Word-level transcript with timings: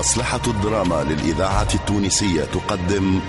مصلحة 0.00 0.40
الدراما 0.46 1.02
للإذاعة 1.02 1.68
التونسية 1.74 2.44
تقدم 2.44 3.20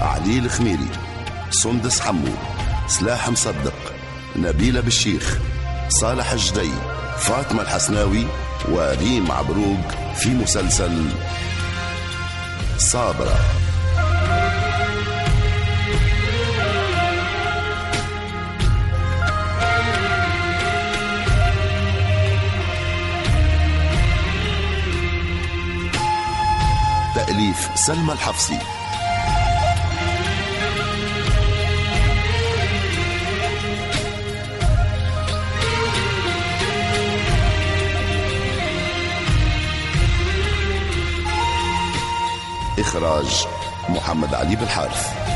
علي 0.00 0.38
الخميري 0.38 0.88
سندس 1.50 2.00
حمو 2.00 2.28
سلاح 2.86 3.28
مصدق 3.28 3.74
نبيلة 4.36 4.80
بالشيخ 4.80 5.38
صالح 5.88 6.30
الجدي 6.30 6.70
فاطمة 7.18 7.62
الحسناوي 7.62 8.26
وريم 8.68 9.32
عبروق 9.32 9.90
في 10.16 10.28
مسلسل 10.28 11.04
صابرة. 12.78 13.57
سلمى 27.86 28.12
الحفصي. 28.12 28.58
إخراج 42.78 43.46
محمد 43.88 44.34
علي 44.34 44.56
بالحارث 44.56 45.27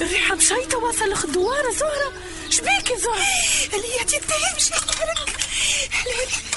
الريحة 0.00 0.34
مشيتة 0.34 0.78
واصل 0.78 1.04
الخدوارة 1.04 1.72
زهرة. 1.72 2.12
شبيك 2.50 2.90
يا 2.90 2.96
زهرة؟ 2.96 3.26
اللي 3.76 3.94
هي 4.00 4.04
تنتهي 4.04 4.56
مش 4.56 4.70
نحرك 4.72 5.28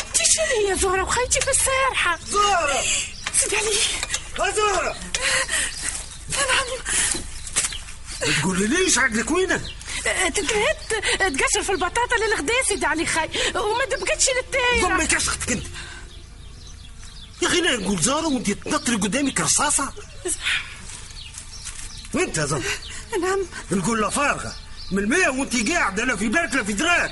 انت 0.08 0.17
شنو 0.33 0.69
يا 0.69 0.75
زهرة 0.75 1.03
وخيتي 1.03 1.42
في 1.42 1.50
السارحة 1.52 2.19
زهرة! 2.30 2.83
سيد 3.39 3.53
علي. 3.55 3.75
ها 4.39 4.52
زهرة! 4.55 4.95
نعم 6.32 6.65
تقولي 8.42 8.67
ليش 8.67 8.98
عقلك 8.98 9.32
وينك؟ 9.32 9.61
تكرهت 10.36 10.89
تقشر 11.20 11.64
في 11.64 11.70
البطاطا 11.71 12.15
للغدا 12.15 12.54
سيدي 12.67 12.86
علي 12.86 13.05
خي 13.05 13.30
وما 13.55 13.86
دبقتش 13.86 14.26
للتايرة 14.30 14.87
ضمي 14.98 15.08
كشختك 15.08 15.52
انت 15.52 15.65
يا 17.42 17.48
أخي 17.48 17.61
لا 17.61 17.77
نقول 17.77 17.99
زهرة 18.02 18.27
وأنت 18.27 18.52
تنطري 18.52 18.95
قدامي 18.95 19.31
كرصاصة. 19.31 19.93
وانت 22.14 22.37
يا 22.37 22.45
زهرة؟ 22.45 22.64
نعم. 23.21 23.39
نقول 23.71 24.02
له 24.02 24.10
فارغة 24.10 24.54
من 24.92 24.99
المية 24.99 25.30
وانت 25.30 25.70
قاعدة 25.70 26.04
لا 26.04 26.16
في 26.16 26.27
بالك 26.27 26.55
لا 26.55 26.64
في 26.64 26.73
دراك. 26.73 27.11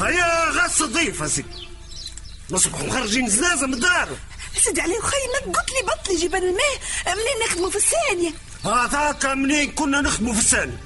هيا 0.00 0.50
غص 0.50 0.82
ضيف 0.82 1.30
سيدي. 1.30 1.48
نصبحوا 2.50 2.86
مخرجين 2.86 3.28
زنازة 3.28 3.66
من 3.66 3.74
الدار 3.74 4.08
سيدي 4.64 4.80
علي 4.80 4.98
وخي 4.98 5.16
ما 5.34 5.52
قلت 5.52 5.70
لي 5.70 5.86
بطلي 5.86 6.16
جبل 6.16 6.38
الماء 6.38 6.80
منين 7.06 7.48
نخدموا 7.48 7.70
في 7.70 7.76
الثانية؟ 7.76 8.32
هذاك 8.64 9.26
منين 9.26 9.70
كنا 9.70 10.00
نخدموا 10.00 10.34
في 10.34 10.40
الثانية؟ 10.40 10.80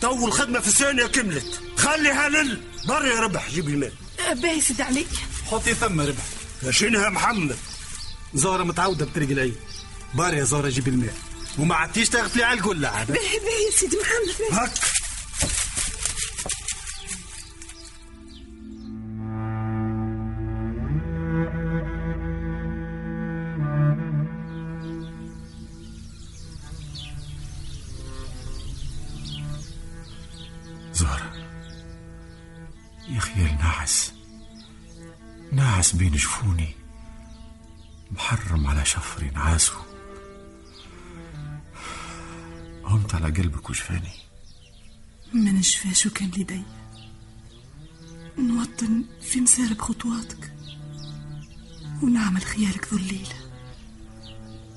تو 0.00 0.26
الخدمة 0.26 0.60
في 0.60 0.68
الثانية 0.68 1.06
كملت. 1.06 1.60
خليها 1.76 2.28
لل 2.28 2.62
برا 2.88 3.06
يا 3.06 3.20
ربح 3.20 3.50
جيب 3.50 3.68
الماء. 3.68 3.92
باهي 4.32 4.60
سيدي 4.60 4.82
علي. 4.82 5.06
حطي 5.50 5.74
ثم 5.74 6.00
ربح. 6.00 6.24
شنها 6.70 7.08
محمد. 7.08 7.56
زهرة 8.34 8.62
متعودة 8.62 9.06
بطريق 9.06 9.30
العيد 9.30 9.56
باري 10.14 10.36
يا 10.36 10.44
زهرة 10.44 10.68
جيب 10.68 10.88
الماء. 10.88 11.14
وما 11.60 11.74
عدتيش 11.74 12.08
تغفلي 12.08 12.44
على 12.44 12.60
القلة 12.60 12.88
عاد. 12.88 13.06
باهي 13.06 13.38
باهي 13.38 13.70
سيدي 13.74 13.96
محمد 13.96 14.70
زهرة. 30.92 31.32
يا 33.08 33.20
خيال 33.20 33.58
ناعس 33.58 34.12
ناعس 35.52 35.92
بين 35.92 36.12
جفوني. 36.12 36.74
محرم 38.10 38.66
على 38.66 38.84
شفري 38.84 39.30
نعاسو 39.30 39.74
هنت 42.90 43.14
على 43.14 43.30
قلبك 43.30 43.70
وجفاني 43.70 44.12
ما 45.32 45.52
نشفاش 45.52 46.06
وكان 46.06 46.28
لدي 46.28 46.62
نوطن 48.38 49.04
في 49.20 49.40
مسارب 49.40 49.80
خطواتك. 49.80 50.52
ونعمل 52.02 52.40
خيالك 52.40 52.92
ذو 52.92 52.98
الليلة. 52.98 53.50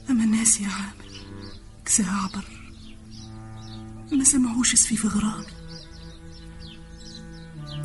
أما 0.10 0.24
الناس 0.24 0.62
يا 0.62 0.68
عامر 0.68 1.06
كسا 1.86 2.04
عبر. 2.04 2.46
ما 4.12 4.24
سمعوش 4.24 4.76
سفيف 4.76 5.06
غرامي. 5.06 5.46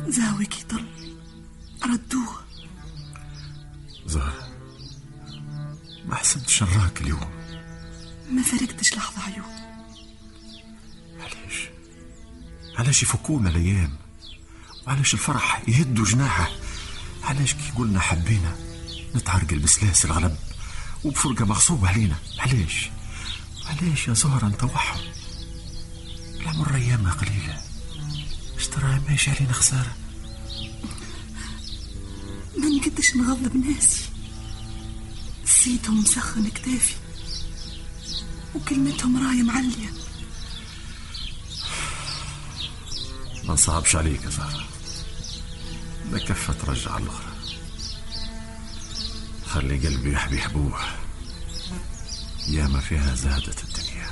زاويك 0.07 0.59
يطل. 0.61 0.85
ردوه. 1.83 2.39
زهرة 4.05 4.49
ما 6.05 6.15
حسبتش 6.15 6.63
نراك 6.63 7.01
اليوم. 7.01 7.29
ما 8.31 8.41
فرقتش 8.41 8.93
لحظة 8.93 9.21
عيون 9.23 9.68
علاش 12.79 13.03
يفكونا 13.03 13.49
الأيام 13.49 13.91
وعلاش 14.87 15.13
الفرح 15.13 15.61
يهدوا 15.67 16.05
جناحه؟ 16.05 16.49
علاش 17.23 17.53
كي 17.53 17.71
قلنا 17.77 17.99
حبينا 17.99 18.55
نتعرقل 19.15 19.59
بسلاسل 19.59 20.11
غلب 20.11 20.37
وبفرقة 21.03 21.45
مغصوب 21.45 21.85
علينا؟ 21.85 22.15
علاش؟ 22.39 22.89
علاش 23.65 24.07
يا 24.07 24.13
زهرة 24.13 24.47
نتوحم 24.47 24.99
العمر 26.41 26.75
ايامها 26.75 27.13
قليلة. 27.13 27.61
اشترى 28.57 29.01
ماشي 29.09 29.31
علينا 29.31 29.53
خسارة؟ 29.53 29.95
ما 32.57 32.67
نقدش 32.67 33.15
نغضب 33.15 33.55
ناسي 33.57 34.03
سيتهم 35.45 35.99
مسخن 35.99 36.49
كتافي. 36.49 36.95
وكلمتهم 38.55 39.27
راية 39.27 39.43
معلية. 39.43 39.98
ما 43.49 43.55
نصعبش 43.55 43.95
عليك 43.95 44.23
يا 44.23 44.29
زهرة. 44.29 44.65
لا 46.11 46.19
كفة 46.19 46.53
ترجع 46.53 46.97
الأخرى. 46.97 47.33
خلي 49.47 49.87
قلبي 49.87 50.13
يحبي 50.13 50.35
يحبوه 50.35 50.79
ياما 52.47 52.79
فيها 52.79 53.15
زادت 53.15 53.63
الدنيا. 53.63 54.09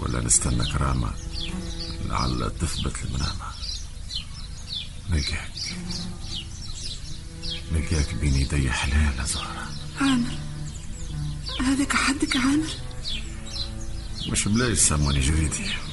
ولا 0.00 0.20
نستنى 0.20 0.72
كرامة 0.72 1.10
لعل 2.06 2.52
تثبت 2.60 2.96
المنامة. 3.04 3.48
لقاك 5.10 5.50
لقاك 7.72 8.14
بين 8.14 8.34
يدي 8.34 8.70
حلال 8.70 9.18
يا 9.18 9.24
زهرة. 9.24 9.68
عامر. 10.00 10.38
هذاك 11.60 11.92
حدك 11.92 12.36
عامر؟ 12.36 12.68
مش 14.28 14.48
بلاش 14.48 14.78
سموني 14.78 15.20
جريدي. 15.20 15.87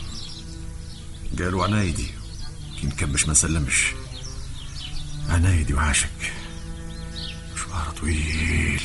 قالوا 1.39 1.63
عنايدي 1.63 2.07
كي 2.81 2.87
نكمش 2.87 3.25
ما 3.25 3.31
نسلمش 3.31 3.93
عنايدي 5.29 5.73
وعاشق 5.73 6.09
مشوار 7.55 7.93
طويل. 7.99 8.81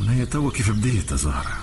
ونهي 0.00 0.26
توا 0.26 0.50
كيف 0.50 0.70
بديت 0.70 1.10
يا 1.10 1.16
زهرة؟ 1.16 1.56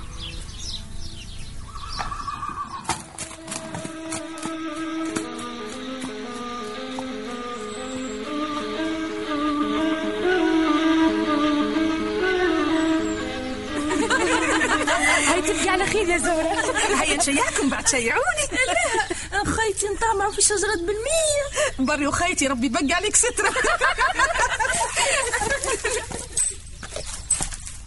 هاي 15.27 15.41
تبقي 15.41 15.69
على 15.69 15.85
خير 15.85 16.09
يا 16.09 16.17
زهرة. 16.17 17.01
هيا 17.01 17.17
نشيعكم 17.17 17.69
بعد 17.69 17.87
شيعوني. 17.87 18.47
لا 18.51 19.05
خيتي 19.45 19.87
نطامع 19.87 20.31
في 20.31 20.41
شجرة 20.41 20.75
بالمية. 20.75 21.45
بري 21.79 22.07
وخيتي 22.07 22.47
ربي 22.47 22.65
يبقى 22.65 22.95
عليك 22.95 23.15
سترة. 23.15 23.53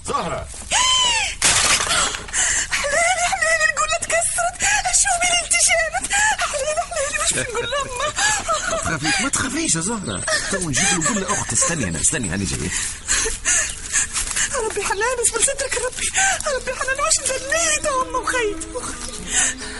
زهرة. 0.06 0.48
حلالي 2.70 3.24
حلالي 3.30 3.64
القلة 3.70 3.98
تكسرت. 4.02 4.58
شوفي 5.02 5.28
لي 5.30 5.38
انتشابت 5.44 6.12
حلالي 6.38 6.80
حلالي 6.80 7.24
مش 7.24 7.32
بنقول 7.32 7.66
لما 7.70 8.08
ما 8.70 8.76
تخافيش 8.78 9.20
ما 9.20 9.28
تخافيش 9.28 9.74
يا 9.74 9.80
زهرة. 9.80 10.24
تو 10.50 10.58
نجيب 10.58 10.98
له 10.98 11.14
قول 11.14 11.24
أخت. 11.24 11.52
استني 11.52 11.84
أنا 11.84 12.00
استني 12.00 12.28
هاني 12.28 12.44
جاي. 12.44 12.70
ربي 14.64 14.82
حلال 14.84 15.22
اصبر 15.22 15.42
سترك 15.42 15.78
ربي. 15.86 16.10
ربي 16.56 16.74
حلال 16.74 17.00
واش 17.00 17.18
دليت 17.28 17.86
امه 17.86 18.18
وخيتي؟ 18.18 18.68
الإذاعة 18.68 19.73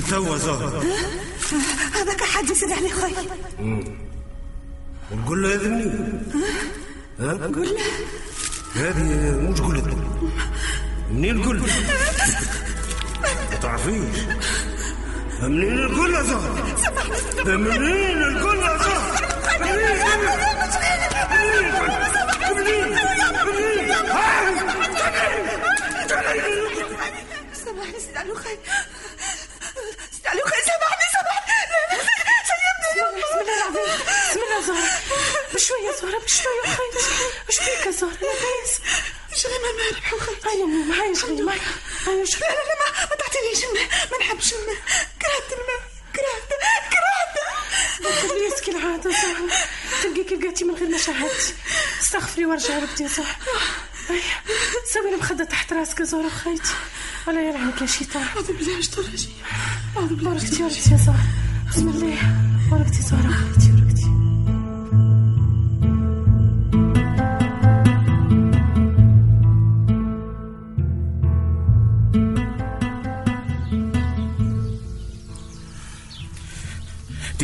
توا 0.00 0.36
زهرة 0.36 0.84
هذاك 1.94 2.22
حد 2.22 2.50
يسد 2.50 2.72
عليه 2.72 2.90
خي 2.90 3.14
ونقول 5.12 5.42
له 5.42 5.54
هذه 5.54 5.68
منين؟ 5.68 6.22
ها؟ 7.20 7.32
قول 7.32 7.68
له 7.68 7.80
هذه 8.74 9.02
مش 9.50 9.60
قلت 9.60 9.84
منين 11.10 11.42
قلت؟ 11.42 11.62
ما 13.50 13.56
تعرفيش 13.62 14.20
منين 15.42 15.78
القول 15.78 16.14
يا 16.14 16.22
زهرة؟ 16.22 17.56
منين 17.56 18.22
القول 18.22 18.58
يا 18.58 18.78
زهرة؟ 18.78 19.18
منين؟ 19.60 19.98
منين؟ 22.56 22.92
منين؟ 23.46 23.98
زهرة 36.28 36.36
بشوية 36.36 36.74
خيتي 36.76 37.04
اش 37.48 37.58
بيك 37.58 37.86
يا 37.86 37.90
زهرة؟ 37.90 38.12
لاباس 38.12 38.72
شغل 39.36 39.52
ما 39.52 39.98
ربح 39.98 40.14
وخي 40.14 40.32
هيا 40.48 40.66
ماما 40.66 40.94
هيا 41.02 41.14
شغلي 41.14 41.42
معي 41.42 41.60
هيا 42.06 42.14
لا 42.16 42.24
شغلي 42.24 42.46
لا 42.48 42.64
لا 42.68 42.74
ما 42.80 42.86
ما 43.10 43.16
تعطينيش 43.16 43.64
الماء 43.64 44.08
ما 44.10 44.18
نحبش 44.18 44.52
الماء 44.52 44.76
كرهت 45.22 45.52
الماء 45.52 45.80
كرهت 46.14 46.48
كرهت. 46.50 47.08
خليس 48.30 48.60
كي 48.60 48.70
العادة 48.70 49.10
زهرة. 49.10 49.52
تلقي 50.02 50.24
كي 50.24 50.34
لقيتي 50.34 50.64
من 50.64 50.74
غير 50.74 50.88
ما 50.88 50.98
شاهدتي 50.98 51.54
استغفري 52.00 52.46
وارجعي 52.46 52.78
ربي 52.78 53.02
يا 53.02 53.08
زهرة. 53.08 53.36
سوي 54.92 55.10
لي 55.10 55.16
مخدة 55.16 55.44
تحت 55.44 55.72
راسك 55.72 56.00
يا 56.00 56.04
زهرة 56.04 56.28
خيتي 56.28 56.74
ولا 57.26 57.40
يلعنك 57.40 57.80
يا 57.80 57.86
شيطان. 57.86 58.22
أعوذ 58.22 58.52
بالله 58.52 58.78
الشيطان 58.78 59.04
الرجيم. 59.04 59.42
أعوذ 59.96 60.08
بالله 60.08 60.30
من 60.30 60.38
باركتي 60.38 60.62
وركتي 60.62 60.90
يا 60.90 60.96
زهرة. 60.96 61.26
بسم 61.70 61.88
الله. 61.88 62.18
باركتي 62.70 63.02
زهرة 63.02 63.32
خيتي 63.32 63.72
وركتي 63.72 64.27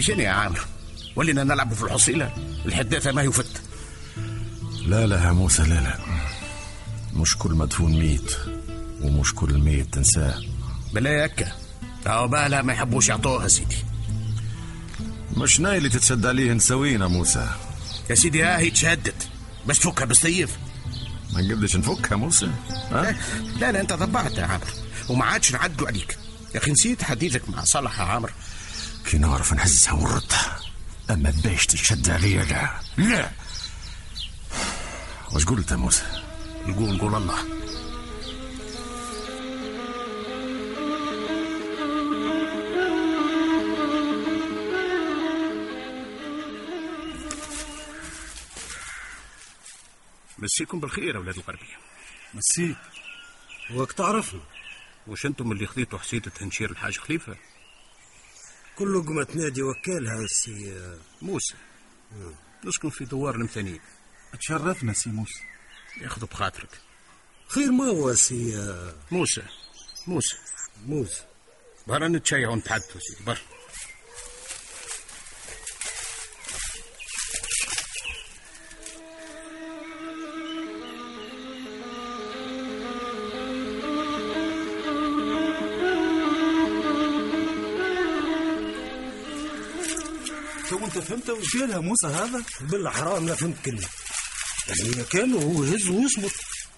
تشني 0.04 0.22
يا 0.22 0.30
عامر 0.30 0.66
ولينا 1.16 1.44
نلعب 1.44 1.72
في 1.74 1.82
الحصيلة. 1.82 2.32
الحداثة 2.66 3.12
ما 3.12 3.22
يفت. 3.22 3.62
لا 4.86 5.06
لا 5.06 5.24
يا 5.24 5.32
موسى 5.32 5.62
لا 5.62 5.74
لا. 5.74 5.98
مش 7.14 7.36
كل 7.38 7.50
مدفون 7.50 7.98
ميت 7.98 8.36
ومش 9.02 9.34
كل 9.34 9.58
ميت 9.58 9.94
تنساه. 9.94 10.34
بلا 10.94 11.10
يكا 11.24 11.52
أو 12.06 12.28
بالها 12.28 12.62
ما 12.62 12.72
يحبوش 12.72 13.08
يعطوها 13.08 13.48
سيدي. 13.48 13.76
مش 15.36 15.60
ناي 15.60 15.76
اللي 15.78 15.88
تتشد 15.88 16.26
عليه 16.26 16.52
نسوينا 16.52 17.06
موسى. 17.06 17.48
يا 18.10 18.14
سيدي 18.14 18.44
ها 18.44 18.58
هي 18.58 18.70
تشهدت 18.70 19.28
بس 19.66 19.78
فكها 19.78 20.04
بالسيف. 20.04 20.56
ما 21.32 21.42
نقدرش 21.42 21.76
نفكها 21.76 22.16
موسى. 22.16 22.50
ها؟ 22.90 23.16
لا 23.58 23.72
لا 23.72 23.80
انت 23.80 23.92
ضبعت 23.92 24.38
يا 24.38 24.44
عامر 24.44 24.68
وما 25.08 25.24
عادش 25.24 25.52
نعدوا 25.52 25.86
عليك. 25.86 26.18
يا 26.54 26.58
أخي 26.60 26.70
نسيت 26.70 27.02
حديثك 27.02 27.48
مع 27.48 27.64
صالح 27.64 28.00
يا 28.00 28.04
عامر 28.04 28.30
كي 29.06 29.18
نعرف 29.18 29.52
نهزها 29.52 29.92
ونردها 29.92 30.60
أما 31.10 31.32
باش 31.44 31.66
تشد 31.66 32.10
عليا 32.10 32.44
لا. 32.44 32.70
لا. 32.96 33.30
واش 35.32 35.44
قلت 35.44 35.70
يا 35.70 35.76
موسى؟ 35.76 36.22
نقول 36.66 36.96
نقول 36.96 37.14
الله. 37.14 37.38
مسيكم 50.38 50.80
بالخير 50.80 51.04
يا 51.14 51.16
أولاد 51.18 51.34
الغربيه 51.36 51.76
مسيك. 52.34 52.76
وك 53.74 53.92
تعرفنا. 53.92 54.40
وش 55.06 55.26
أنتم 55.26 55.52
اللي 55.52 55.66
خذيتوا 55.66 55.98
حسيت 55.98 56.28
تنشير 56.28 56.70
الحاج 56.70 56.98
خليفة؟ 56.98 57.36
كل 58.78 58.98
لقمة 58.98 59.26
نادي 59.34 59.62
وكالها 59.62 60.18
السي 60.24 60.96
موسى. 61.22 61.54
نسكن 62.64 62.90
في 62.90 63.04
دوار 63.04 63.34
المثانيين 63.34 63.80
تشرفنا 64.40 64.92
سي 64.92 65.10
موسى. 65.10 65.40
ياخذوا 66.00 66.28
بخاطرك. 66.28 66.80
خير 67.48 67.72
ما 67.72 67.84
هو 67.84 68.14
سي 68.14 68.72
موسى. 69.10 69.42
موسى. 70.06 70.36
موسى. 70.86 71.22
برا 71.86 72.08
نتشيع 72.08 72.48
ونتحدثوا 72.48 73.00
سيدي 73.00 73.24
برا. 73.24 73.38
فهمت 91.04 91.30
وش 91.30 91.54
لها 91.54 91.78
موسى 91.78 92.06
هذا؟ 92.06 92.42
بالله 92.60 92.90
حرام 92.90 93.28
لا 93.28 93.34
فهمت 93.34 93.56
كلمة. 93.64 93.88
يعني 94.68 95.04
كان 95.04 95.32
هو 95.32 95.64
يهز 95.64 95.88
ويصمت 95.88 96.32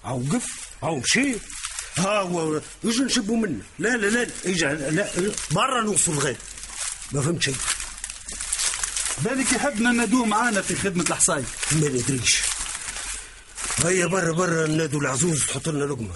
أو 0.05 0.23
قف 0.31 0.45
أو 0.83 0.95
مشي 0.99 1.35
ها 1.97 2.19
هو 2.19 2.61
يجي 2.83 3.03
نشبوا 3.03 3.37
منه؟ 3.37 3.61
لا 3.79 3.89
لا 3.89 4.07
لا 4.07 4.31
يجي 4.45 4.65
لا 4.65 5.09
برا 5.51 5.81
نوصل 5.81 6.11
الغيب. 6.11 6.37
ما 7.11 7.21
فهمت 7.21 7.41
شيء. 7.41 7.55
بالك 9.17 9.51
يحبنا 9.53 9.91
ندوه 9.91 10.25
معانا 10.25 10.61
في 10.61 10.75
خدمة 10.75 11.05
الحصاي 11.09 11.43
ما 11.71 11.87
ندريش. 11.89 12.37
هيا 13.83 14.05
برا 14.05 14.31
برا 14.31 14.67
نادوا 14.67 15.01
العزوز 15.01 15.45
تحط 15.45 15.69
لنا 15.69 15.83
لقمة. 15.83 16.15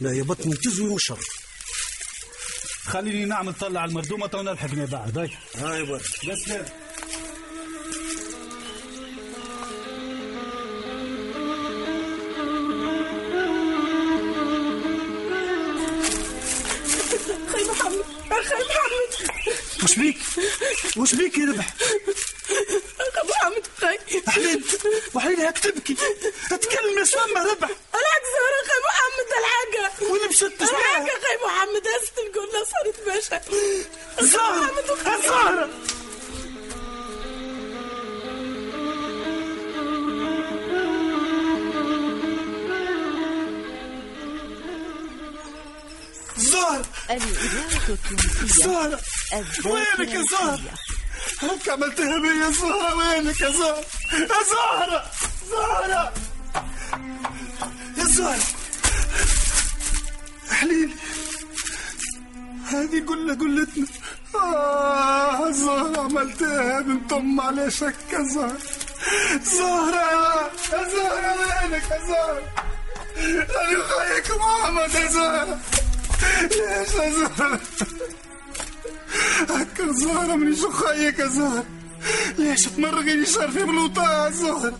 لا 0.00 0.12
يا 0.12 0.22
بطني 0.22 0.56
تزوي 0.56 0.94
الشر. 0.94 1.18
خليني 2.84 3.24
نعمل 3.24 3.54
طلع 3.54 3.84
المردومة 3.84 4.26
تو 4.26 4.42
نلحقني 4.42 4.86
بعد 4.86 5.18
هاي. 5.18 5.30
هاي 5.56 5.82
برا. 5.82 6.00
بس 6.28 6.48
لا 6.48 6.64
واش 21.02 21.14
بيك 21.14 21.38
يذبح؟ 21.38 21.66
ربح 23.22 23.44
عم 23.44 23.52
تبكي 23.80 24.30
حليل 24.30 24.64
وحليل 25.14 25.40
هاك 25.40 25.58
تبكي. 25.58 25.94
تتكلم 26.50 26.98
يا 26.98 27.04
سامة 27.04 27.42
ربح. 27.50 27.68
الحق 27.68 28.22
زهرة 28.32 28.62
خي 28.68 28.78
محمد 28.88 29.28
الحاجة 29.38 30.12
وين 30.12 30.28
مشت 30.28 30.62
الحق 30.62 31.04
خي 31.04 31.44
محمد 31.46 31.82
هسه 31.86 32.12
نقول 32.30 32.48
لها 32.52 32.64
صارت 32.64 33.06
باشا. 33.06 33.40
زهرة 34.20 34.70
زهرة. 35.28 35.70
زهرة. 46.36 46.84
زهرة. 48.46 49.00
وينك 49.36 50.14
يا 50.14 50.22
زهرة؟ 50.30 50.60
هك 51.42 51.68
عملتها 51.68 52.18
بيا 52.18 52.32
يا 52.44 52.50
زهرة 52.50 52.94
وينك 52.96 53.40
يا 53.40 53.50
زهرة؟ 53.50 53.84
يا 54.12 54.28
زهرة! 54.50 55.04
زهرة! 55.50 56.12
يا 57.98 58.04
زهرة! 58.04 58.38
حليلي 60.50 60.94
هذه 62.68 63.04
قلة 63.06 63.34
قلتنا. 63.34 63.86
آه 64.34 65.50
زهرة 65.50 66.00
عملتها 66.00 66.80
بنت 66.80 67.12
أم 67.12 67.40
على 67.40 67.70
شك 67.70 67.94
يا 68.12 68.22
زهرة. 68.22 68.58
زهرة 69.42 70.50
يا 70.72 70.88
زهرة 70.88 71.36
وينك 71.62 71.90
يا 71.90 71.98
زهرة؟ 72.08 72.42
أنا 73.18 73.82
خايك 73.84 74.30
محمد 74.30 74.94
يا 74.94 75.06
زهرة. 75.08 75.58
ليش 76.42 76.94
يا 76.94 77.10
زهرة؟ 77.10 77.60
هكا 79.40 79.92
زهرة 79.92 80.34
من 80.36 80.56
شو 80.56 80.70
خايك 80.70 81.18
يا 81.18 81.26
زهرة 81.26 81.64
ليش 82.38 82.62
تمرقني 82.66 83.26
شرفي 83.26 83.64
بالوطا 83.64 84.02
يا 84.26 84.30
زهرة 84.30 84.78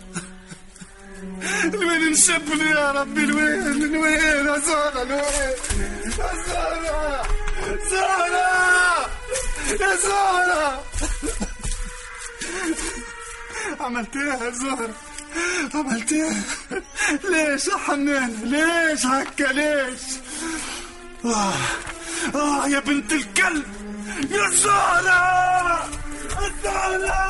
الوين 1.63 2.11
نشبني 2.11 2.69
يا 2.69 2.91
ربي 2.91 3.23
الوين 3.23 3.67
الوين 3.83 4.47
يا 4.47 4.59
زهرة 4.59 5.01
الوين 5.01 5.21
يا 6.05 6.31
زهرة 6.47 7.23
زهرة 7.91 9.09
يا 9.81 9.95
زهرة. 9.95 10.83
عملتيها 13.79 14.45
يا 14.45 14.49
زهرة 14.49 14.93
عملتيها. 15.73 16.33
ليش 17.29 17.67
يا 17.67 17.77
حنان 17.77 18.33
ليش 18.43 19.05
هكا؟ 19.05 19.43
ليش؟ 19.43 20.01
آه 21.25 21.53
آه 22.35 22.67
يا 22.67 22.79
بنت 22.79 23.11
الكلب. 23.13 23.65
يا 24.21 24.49
زهرة 24.49 25.89
الزهرة 26.39 27.23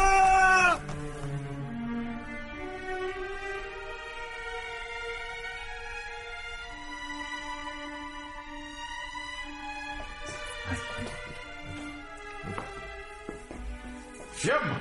يما 14.45 14.77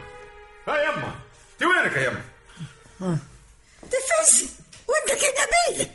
ها 0.68 0.82
يما 0.82 1.14
انت 1.52 1.62
وينك 1.62 1.97
يا 1.97 2.23
يما 3.00 3.18
تفزي 3.82 4.47
ودك 4.88 5.25
هنا 5.25 5.47
بالك 5.52 5.92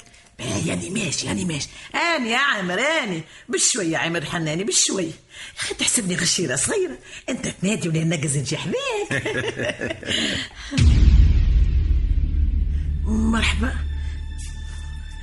يعني 0.67 0.89
ماشي 0.89 1.25
يعني 1.25 1.45
ماشي. 1.45 1.69
آني 1.95 2.29
يا 2.29 2.37
عامر 2.37 2.79
آني. 2.79 3.23
بشوية 3.49 3.97
عامر 3.97 4.25
حناني 4.25 4.63
يا 5.07 5.59
أخي 5.59 5.73
تحسبني 5.73 6.15
غشيرة 6.15 6.55
صغيرة. 6.55 6.97
أنت 7.29 7.47
تنادي 7.47 7.89
ولا 7.89 8.03
نقز 8.03 8.37
نجي 8.37 8.57
حبيك 8.57 8.77
مرحبا. 13.05 13.75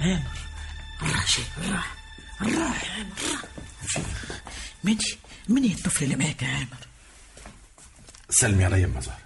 عامر. 0.00 0.22
راح 1.02 1.26
راح 1.70 1.94
راح 2.42 2.84
يا 2.84 2.90
عامر 2.90 3.44
مني 4.84 4.98
مني 5.48 5.72
الطفل 5.72 6.04
اللي 6.04 6.16
معاك 6.16 6.42
يا 6.42 6.48
عامر؟ 6.48 6.76
سلمي 8.30 8.64
على 8.64 8.82
يما 8.82 9.00
زهرة 9.00 9.18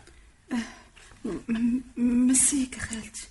مسيك 1.97 2.77
يا 2.77 2.81
خالتي. 2.83 3.23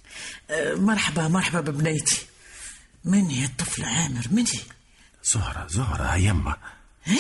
أه، 0.50 0.75
مرحبا 0.75 1.27
مرحبا 1.27 1.60
ببنيتي. 1.62 2.25
من 3.08 3.30
هي 3.30 3.46
الطفل 3.46 3.86
عامر؟ 3.86 4.28
من 4.32 4.46
هي؟ 4.48 4.60
زهرة 5.24 5.68
زهرة 5.68 6.16
يما 6.16 6.58
هي 7.04 7.18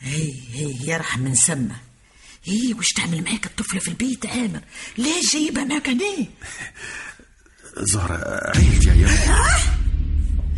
هي 0.00 0.88
يرحم 0.88 1.20
من 1.20 1.34
سما 1.34 1.76
هي 2.44 2.74
وش 2.74 2.92
تعمل 2.92 3.24
معاك 3.24 3.46
الطفلة 3.46 3.80
في 3.80 3.88
البيت 3.88 4.26
عامر؟ 4.26 4.60
ليش 4.98 5.32
جايبها 5.32 5.64
معاك 5.64 5.88
هنا 5.88 6.26
زهرة 7.92 8.40
عيلتي 8.56 8.88
يا 8.88 8.94
يما 8.94 9.10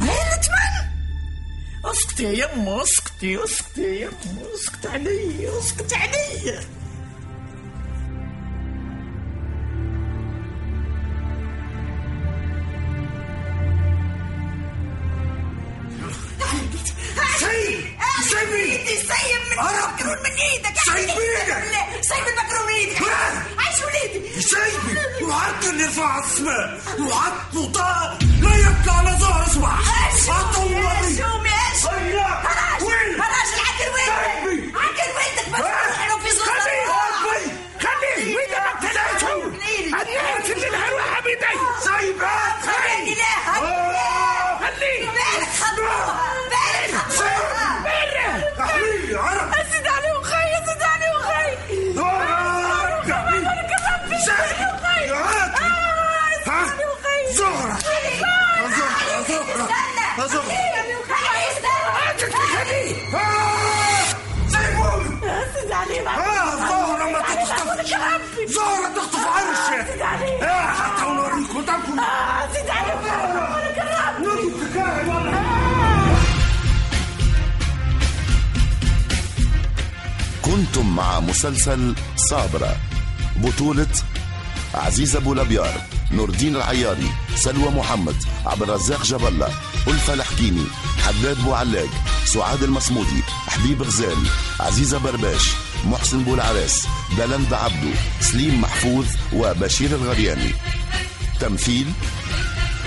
عيلة 0.00 0.40
من؟ 0.50 0.92
أسكتي 1.90 2.24
يا 2.24 2.32
يما 2.32 2.82
أسكتي 2.82 3.44
أسكتي 3.44 3.82
يا 3.82 4.10
يما 4.10 4.54
أسكت 4.54 4.86
علي 4.86 5.58
أسكت 5.58 5.94
علي. 5.94 6.81
المكرون 20.12 20.32
من 20.32 20.40
إيدك 20.40 20.78
سيب 20.84 21.08
إيدك 21.08 22.02
سيب 22.02 22.26
المكرون 22.28 22.66
من 22.66 22.74
إيدك. 22.74 23.02
عايش 23.58 23.78
وليدي 23.84 24.42
سيبي 24.42 25.24
وعدت 25.24 25.64
اللي 25.70 25.84
رفع 25.84 26.18
السماء 26.18 26.80
وعدت 27.00 27.54
وطاء 27.56 28.18
لا 28.42 28.56
يبقى 28.56 28.98
على 28.98 29.10
ظهر 29.20 29.46
اصبع 29.46 29.68
مع 81.02 81.20
مسلسل 81.20 81.94
صابرة. 82.16 82.76
بطولة 83.36 83.86
عزيز 84.74 85.16
أبو 85.16 85.34
لبيار 85.34 85.82
نور 86.10 86.28
الدين 86.28 86.56
العياري 86.56 87.10
سلوى 87.34 87.70
محمد 87.70 88.16
عبد 88.46 88.62
الرزاق 88.62 89.02
جبلة 89.02 89.48
ألفة 89.88 90.14
الحكيمي 90.14 90.66
حداد 91.06 91.42
بوعلاق 91.44 91.88
سعاد 92.24 92.62
المصمودي 92.62 93.22
حبيب 93.48 93.82
غزال 93.82 94.16
عزيزة 94.60 94.98
برباش 94.98 95.48
محسن 95.84 96.22
بولعراس 96.24 96.86
دلندا 97.18 97.56
عبدو 97.56 97.90
سليم 98.20 98.60
محفوظ 98.60 99.06
وبشير 99.32 99.90
الغرياني 99.90 100.50
تمثيل 101.40 101.86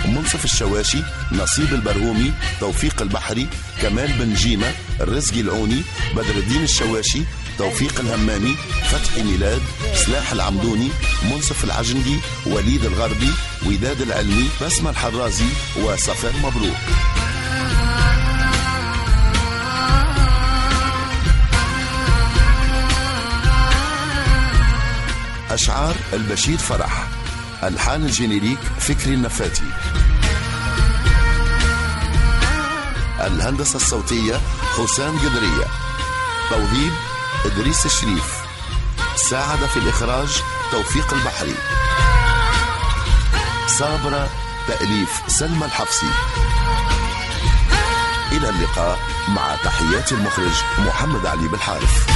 منصف 0.05 0.45
الشواشي 0.45 1.01
نصيب 1.31 1.73
البرهومي 1.73 2.33
توفيق 2.59 3.01
البحري 3.01 3.47
كمال 3.81 4.13
بن 4.13 4.33
جيمة 4.33 4.71
الرزقي 5.01 5.41
العوني 5.41 5.81
بدر 6.15 6.35
الدين 6.37 6.63
الشواشي 6.63 7.21
توفيق 7.57 7.99
الهمامي 7.99 8.55
فتحي 8.83 9.23
ميلاد 9.23 9.61
سلاح 9.93 10.31
العمدوني 10.31 10.89
منصف 11.31 11.63
العجنجي 11.63 12.19
وليد 12.45 12.85
الغربي 12.85 13.31
وداد 13.65 14.01
العلمي 14.01 14.49
بسمة 14.61 14.89
الحرازي 14.89 15.45
وصفاء 15.83 16.33
مبروك. 16.43 16.75
أشعار 25.51 25.95
البشير 26.13 26.57
فرح 26.57 27.07
ألحان 27.63 28.05
الجينيريك 28.05 28.59
فكري 28.79 29.13
النفاتي. 29.13 29.63
الهندسة 33.21 33.75
الصوتية 33.75 34.41
حسام 34.77 35.17
قدرية 35.19 35.65
توظيف 36.49 37.14
إدريس 37.45 37.85
الشريف. 37.85 38.45
ساعد 39.15 39.59
في 39.59 39.77
الإخراج 39.77 40.41
توفيق 40.71 41.13
البحري. 41.13 41.55
صابرة 43.67 44.29
تأليف 44.67 45.21
سلمى 45.27 45.65
الحفصي. 45.65 46.09
إلى 48.31 48.49
اللقاء 48.49 48.99
مع 49.27 49.55
تحيات 49.63 50.11
المخرج 50.11 50.53
محمد 50.79 51.25
علي 51.25 51.47
بالحارث. 51.47 52.07